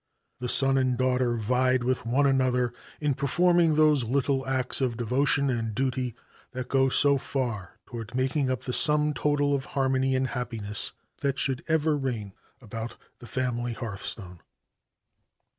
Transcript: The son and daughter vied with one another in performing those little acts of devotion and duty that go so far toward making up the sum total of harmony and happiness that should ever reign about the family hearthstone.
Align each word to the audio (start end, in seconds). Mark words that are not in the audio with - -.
The 0.39 0.49
son 0.49 0.79
and 0.79 0.97
daughter 0.97 1.35
vied 1.35 1.83
with 1.83 2.07
one 2.07 2.25
another 2.25 2.73
in 2.99 3.13
performing 3.13 3.75
those 3.75 4.03
little 4.03 4.43
acts 4.47 4.81
of 4.81 4.97
devotion 4.97 5.51
and 5.51 5.75
duty 5.75 6.15
that 6.53 6.69
go 6.69 6.89
so 6.89 7.19
far 7.19 7.77
toward 7.85 8.15
making 8.15 8.49
up 8.49 8.61
the 8.61 8.73
sum 8.73 9.13
total 9.13 9.53
of 9.53 9.65
harmony 9.77 10.15
and 10.15 10.29
happiness 10.29 10.93
that 11.17 11.37
should 11.37 11.63
ever 11.67 11.95
reign 11.95 12.33
about 12.61 12.95
the 13.19 13.27
family 13.27 13.73
hearthstone. 13.73 14.41